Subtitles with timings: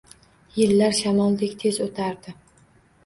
[0.61, 2.35] Yillar shamoldek tez o`tardi